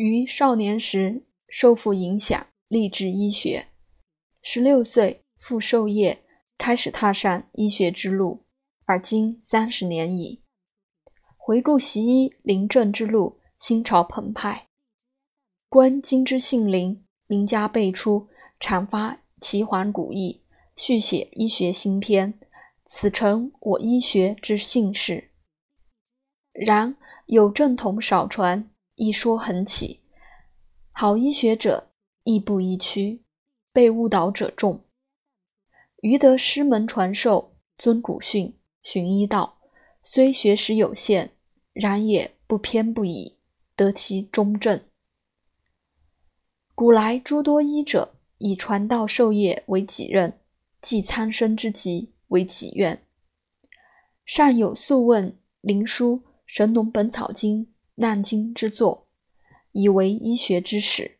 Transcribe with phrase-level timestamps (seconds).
[0.00, 3.66] 于少年时受父影响，立志医学。
[4.40, 6.24] 十六岁赴授业，
[6.56, 8.46] 开始踏上医学之路，
[8.86, 10.40] 而今三十年矣。
[11.36, 14.68] 回顾习医临政之路，心潮澎湃。
[15.68, 18.26] 观今之杏林，名家辈出，
[18.58, 20.40] 阐发奇幻古意，
[20.76, 22.40] 续写医学新篇。
[22.86, 25.28] 此诚我医学之幸事。
[26.54, 26.96] 然
[27.26, 28.70] 有正统少传，
[29.00, 30.00] 一说横起。
[30.92, 31.88] 好医学者
[32.24, 33.22] 亦步亦趋，
[33.72, 34.84] 被误导者众。
[36.02, 39.58] 余得师门传授，遵古训，循医道，
[40.02, 41.32] 虽学识有限。
[41.72, 43.38] 然也不偏不倚，
[43.74, 44.82] 得其中正。
[46.74, 50.38] 古来诸多医者，以传道授业为己任，
[50.82, 53.02] 济苍生之急为己愿。
[54.26, 55.28] 尚有《素问》
[55.60, 57.64] 《灵枢》《神农本草经》
[58.00, 59.06] 《难经》之作，
[59.72, 61.18] 以为医学之始。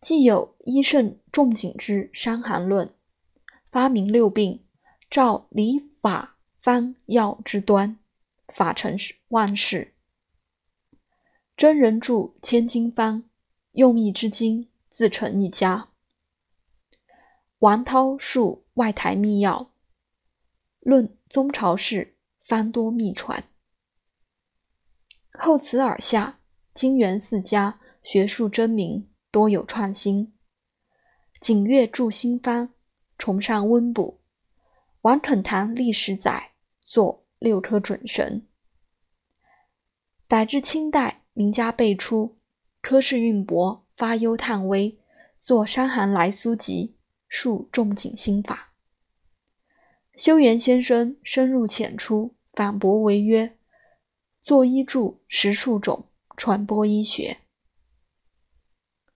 [0.00, 2.88] 既有医圣仲景之《伤寒论》，
[3.70, 4.64] 发明六病，
[5.08, 7.98] 照理法方药之端。
[8.48, 8.96] 法成
[9.30, 9.92] 万事，
[11.56, 13.24] 真人著千金方，
[13.72, 15.88] 用意之精自成一家。
[17.58, 19.72] 王涛述外台秘要，
[20.78, 23.42] 论宗朝事方多秘传。
[25.38, 26.38] 后此耳下，
[26.74, 30.34] 金元四家学术争鸣，多有创新。
[31.40, 32.70] 景岳著新方，
[33.18, 34.20] 崇尚温补。
[35.02, 37.24] 王肯堂历史载作。
[37.38, 38.46] 六科准神。
[40.28, 42.38] 乃至清代，名家辈出，
[42.80, 44.98] 科士运博发忧叹微，
[45.38, 46.96] 作《伤寒来苏集》，
[47.28, 48.72] 述仲景心法。
[50.16, 53.55] 修缘先生深入浅出，反驳违约，
[54.46, 56.04] 作医著十数种，
[56.36, 57.38] 传播医学。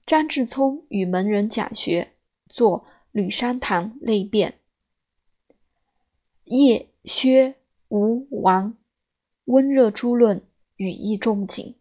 [0.05, 2.15] 张志聪与门人讲学，
[2.49, 2.81] 作
[3.13, 4.59] 《吕山堂类变》。
[6.47, 7.55] 叶薛。
[7.91, 8.77] 吴王
[9.45, 10.43] 温热诸论
[10.77, 11.77] 语意仲景，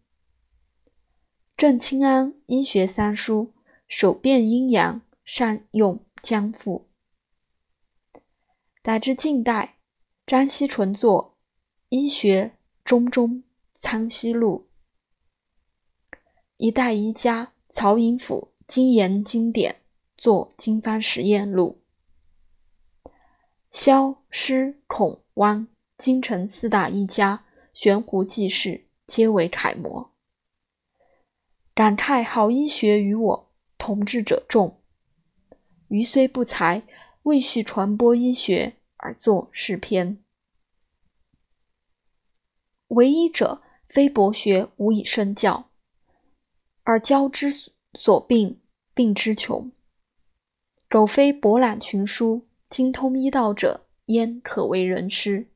[1.58, 3.54] 郑清安医学三书，
[3.88, 6.88] 手辨阴阳，善用姜附。
[8.84, 9.80] 乃至近代，
[10.28, 11.36] 张锡纯作
[11.90, 13.44] 《医学中中
[13.82, 14.68] 苍溪路》，
[16.58, 19.82] 一代医家曹寅甫精研经典，
[20.18, 21.82] 作《经方实验录》。
[23.72, 25.70] 萧师孔汪。
[25.98, 30.14] 京城四大医家，悬壶济世，皆为楷模。
[31.74, 34.82] 感慨好医学与我同治者众，
[35.88, 36.84] 余虽不才，
[37.24, 40.22] 未续传播医学而作诗篇。
[42.88, 45.72] 为医者，非博学无以胜教，
[46.84, 47.50] 而教之
[47.96, 48.62] 所病，
[48.94, 49.72] 病之穷。
[50.88, 55.48] 苟非博览群书，精通医道者，焉可为人师？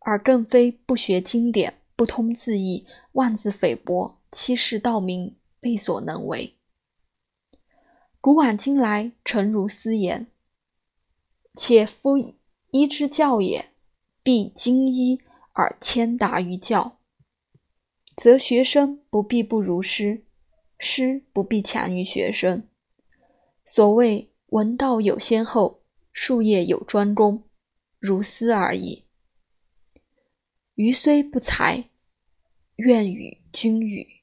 [0.00, 6.56] 而更非不学经典、不通字义、妄自菲薄、欺世盗名，辈所能为。
[8.20, 10.26] 古往今来，诚如斯言。
[11.54, 12.16] 且夫
[12.72, 13.70] 医之教也，
[14.24, 15.20] 必精医
[15.52, 16.98] 而谦达于教，
[18.16, 20.24] 则学生不必不如师，
[20.78, 22.68] 师不必强于学生。
[23.64, 25.80] 所谓文道有先后，
[26.12, 27.44] 术业有专攻，
[27.98, 29.04] 如斯而已。
[30.74, 31.90] 余虽不才，
[32.76, 34.21] 愿与君语。